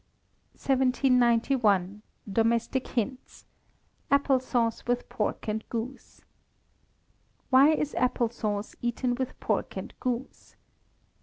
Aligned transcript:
1791. 0.53 2.01
Domestic 2.27 2.87
Hints 2.87 3.45
(Apple 4.09 4.39
Sauce 4.39 4.87
with 4.87 5.07
Pork 5.09 5.47
and 5.47 5.63
Goose). 5.69 6.21
_Why 7.53 7.75
is 7.77 7.93
apple 7.93 8.29
sauce 8.31 8.75
eaten 8.81 9.13
with 9.13 9.39
pork 9.39 9.77
and 9.77 9.93
goose? 9.99 10.55